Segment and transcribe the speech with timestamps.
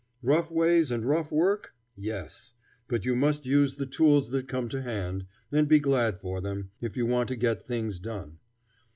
[0.23, 1.75] Rough ways and rough work?
[1.95, 2.53] Yes,
[2.87, 6.71] but you must use the tools that come to hand, and be glad for them,
[6.81, 8.39] if you want to get things done.